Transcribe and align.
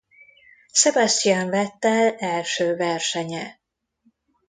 Sebastian 0.71 1.49
Vettel 1.49 2.15
első 2.15 2.75
versenye. 2.75 3.59